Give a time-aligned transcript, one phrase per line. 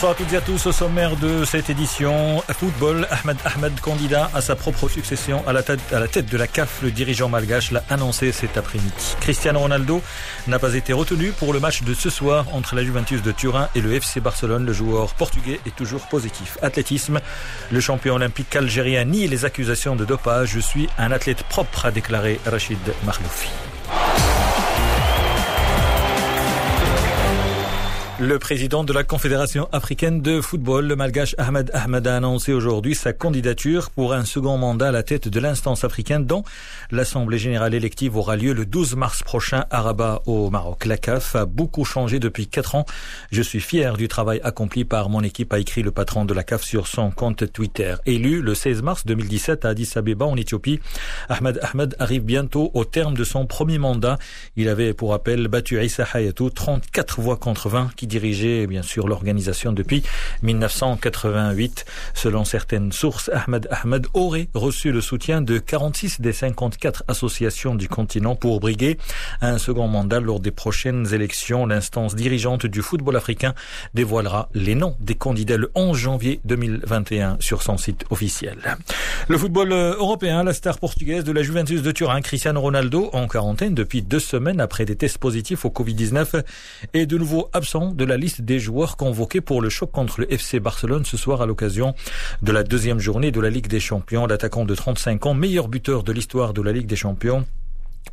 [0.00, 0.64] Bonsoir à toutes et à tous.
[0.64, 5.62] Au sommaire de cette édition, football, Ahmed Ahmed, candidat à sa propre succession à la
[5.62, 9.16] tête, de la CAF, le dirigeant malgache l'a annoncé cet après-midi.
[9.20, 10.00] Cristiano Ronaldo
[10.46, 13.68] n'a pas été retenu pour le match de ce soir entre la Juventus de Turin
[13.74, 14.64] et le FC Barcelone.
[14.64, 16.56] Le joueur portugais est toujours positif.
[16.62, 17.20] Athlétisme,
[17.70, 20.52] le champion olympique algérien nie les accusations de dopage.
[20.54, 23.50] Je suis un athlète propre, a déclaré Rachid Marloufi.
[28.20, 32.94] Le président de la Confédération africaine de football, le malgache Ahmed Ahmed, a annoncé aujourd'hui
[32.94, 36.44] sa candidature pour un second mandat à la tête de l'instance africaine dont
[36.90, 40.84] l'Assemblée générale élective aura lieu le 12 mars prochain à Rabat au Maroc.
[40.84, 42.84] La CAF a beaucoup changé depuis quatre ans.
[43.32, 46.42] Je suis fier du travail accompli par mon équipe, a écrit le patron de la
[46.42, 47.94] CAF sur son compte Twitter.
[48.04, 50.78] Élu le 16 mars 2017 à Addis Abeba en Éthiopie,
[51.30, 54.18] Ahmed Ahmed arrive bientôt au terme de son premier mandat.
[54.56, 59.08] Il avait pour rappel battu Issa Hayatou 34 voix contre 20 qui dirigeait bien sûr
[59.08, 60.02] l'organisation depuis
[60.42, 61.86] 1988.
[62.12, 67.88] Selon certaines sources, Ahmed Ahmed aurait reçu le soutien de 46 des 54 associations du
[67.88, 68.98] continent pour briguer
[69.40, 71.66] un second mandat lors des prochaines élections.
[71.66, 73.54] L'instance dirigeante du football africain
[73.94, 78.58] dévoilera les noms des candidats le 11 janvier 2021 sur son site officiel.
[79.28, 83.74] Le football européen, la star portugaise de la Juventus de Turin, Cristiano Ronaldo, en quarantaine
[83.74, 86.42] depuis deux semaines après des tests positifs au Covid-19,
[86.94, 90.32] est de nouveau absent de la liste des joueurs convoqués pour le choc contre le
[90.32, 91.94] FC Barcelone ce soir à l'occasion
[92.42, 94.26] de la deuxième journée de la Ligue des Champions.
[94.26, 97.46] L'attaquant de 35 ans, meilleur buteur de l'histoire de la Ligue des Champions,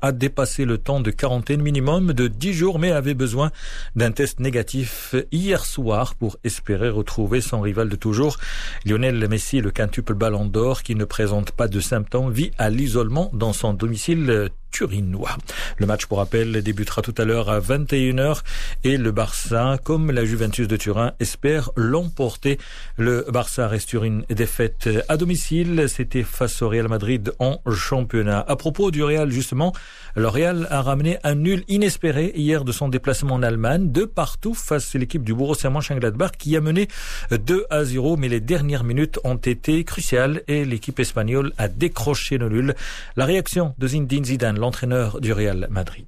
[0.00, 3.50] a dépassé le temps de quarantaine minimum de 10 jours, mais avait besoin
[3.96, 8.38] d'un test négatif hier soir pour espérer retrouver son rival de toujours.
[8.84, 13.30] Lionel Messi, le quintuple ballon d'or, qui ne présente pas de symptômes, vit à l'isolement
[13.32, 15.36] dans son domicile turinois.
[15.78, 18.40] Le match, pour rappel, débutera tout à l'heure à 21h
[18.82, 22.58] et le Barça, comme la Juventus de Turin, espère l'emporter.
[22.96, 25.84] Le Barça reste sur une défaite à domicile.
[25.86, 28.44] C'était face au Real Madrid en championnat.
[28.48, 29.72] À propos du Real, justement,
[30.16, 34.54] le Real a ramené un nul inespéré hier de son déplacement en Allemagne, de partout
[34.54, 36.88] face à l'équipe du Borussia Mönchengladbach qui a mené
[37.30, 42.38] 2 à 0, mais les dernières minutes ont été cruciales et l'équipe espagnole a décroché
[42.38, 42.74] le nul.
[43.16, 46.06] La réaction de Zinedine Zidane, l'entraîneur du Real Madrid.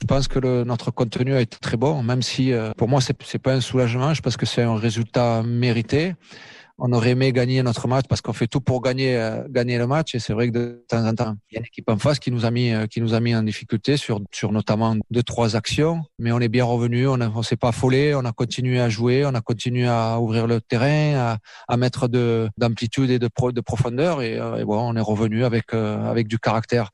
[0.00, 3.38] Je pense que notre contenu a été très bon, même si euh, pour moi c'est
[3.38, 4.14] pas un soulagement.
[4.14, 6.14] Je pense que c'est un résultat mérité.
[6.78, 10.14] On aurait aimé gagner notre match parce qu'on fait tout pour gagner euh, le match.
[10.14, 12.18] Et c'est vrai que de temps en temps il y a une équipe en face
[12.18, 16.02] qui nous a mis euh, en difficulté sur notamment deux trois actions.
[16.18, 17.06] Mais on est bien revenu.
[17.06, 18.14] On on s'est pas affolé.
[18.14, 19.26] On a continué à jouer.
[19.26, 21.36] On a continué à ouvrir le terrain
[21.68, 24.22] à, mettre de d'amplitude et de pro, de profondeur.
[24.22, 25.66] Et, et on est revenu avec
[26.28, 26.90] du caractère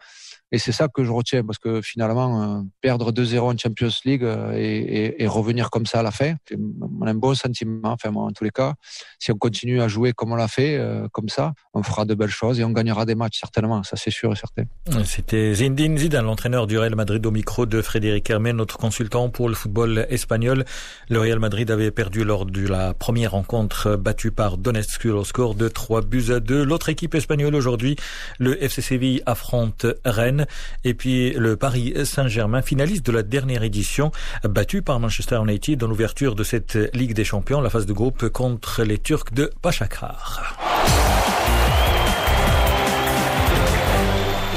[0.53, 4.23] et c'est ça que je retiens parce que finalement, euh, perdre 2-0 en Champions League
[4.23, 7.81] euh, et, revenir comme ça à la fin, c'est un bon sentiment.
[7.85, 8.75] Enfin, moi, en tous les cas,
[9.19, 12.15] si on continue à jouer comme on l'a fait, euh, comme ça, on fera de
[12.15, 13.83] belles choses et on gagnera des matchs certainement.
[13.83, 14.63] Ça, c'est sûr et certain.
[15.05, 19.49] C'était Zinedine Zidane, l'entraîneur du Real Madrid au micro de Frédéric Hermé, notre consultant pour
[19.49, 20.65] le football espagnol.
[21.09, 25.57] Le Real Madrid avait perdu lors de la première rencontre battue par Donetsk au score
[25.57, 26.63] de 3 buts à 2.
[26.63, 27.97] L'autre équipe espagnole aujourd'hui,
[28.39, 30.36] le FC Séville affronte Rennes.
[30.85, 34.11] Et puis le Paris Saint-Germain, finaliste de la dernière édition,
[34.45, 38.29] battu par Manchester United dans l'ouverture de cette Ligue des Champions, la phase de groupe
[38.29, 40.57] contre les Turcs de Pachakrar.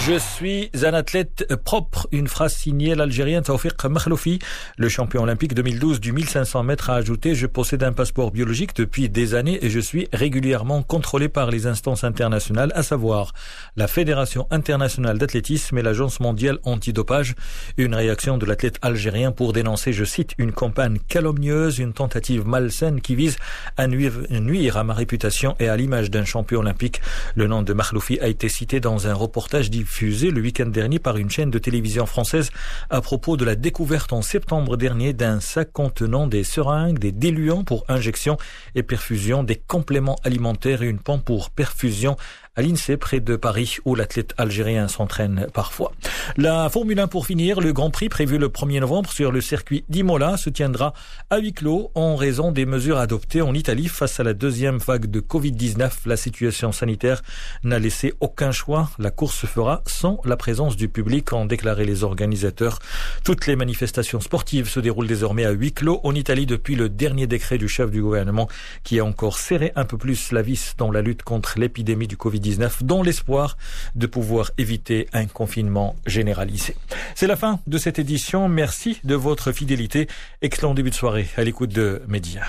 [0.09, 2.07] Je suis un athlète propre.
[2.11, 4.39] Une phrase signée l'Algérien Taoufiq Makhloufi,
[4.75, 9.07] le champion olympique 2012 du 1500 mètres, a ajouté Je possède un passeport biologique depuis
[9.07, 13.33] des années et je suis régulièrement contrôlé par les instances internationales, à savoir
[13.75, 17.35] la Fédération internationale d'athlétisme et l'Agence mondiale antidopage.
[17.77, 23.01] Une réaction de l'athlète algérien pour dénoncer, je cite, une campagne calomnieuse, une tentative malsaine
[23.01, 23.37] qui vise
[23.77, 26.99] à nuire, à ma réputation et à l'image d'un champion olympique.
[27.35, 31.17] Le nom de Makhloufi a été cité dans un reportage diffusé le week-end dernier par
[31.17, 32.51] une chaîne de télévision française
[32.89, 37.65] à propos de la découverte en septembre dernier d'un sac contenant des seringues, des diluants
[37.65, 38.37] pour injection
[38.75, 42.15] et perfusion, des compléments alimentaires et une pompe pour perfusion
[42.59, 45.93] à près de Paris où l'athlète algérien s'entraîne parfois.
[46.35, 49.85] La Formule 1 pour finir, le Grand Prix prévu le 1er novembre sur le circuit
[49.87, 50.93] d'Imola se tiendra
[51.29, 55.05] à huis clos en raison des mesures adoptées en Italie face à la deuxième vague
[55.05, 55.89] de Covid-19.
[56.05, 57.21] La situation sanitaire
[57.63, 58.89] n'a laissé aucun choix.
[58.99, 62.79] La course se fera sans la présence du public, ont déclaré les organisateurs.
[63.23, 67.25] Toutes les manifestations sportives se déroulent désormais à huis clos en Italie depuis le dernier
[67.25, 68.49] décret du chef du gouvernement
[68.83, 72.17] qui a encore serré un peu plus la vis dans la lutte contre l'épidémie du
[72.49, 73.57] Covid-19 dans l'espoir
[73.95, 76.75] de pouvoir éviter un confinement généralisé.
[77.15, 78.49] C'est la fin de cette édition.
[78.49, 80.07] Merci de votre fidélité.
[80.41, 82.43] Excellent début de soirée à l'écoute de Média.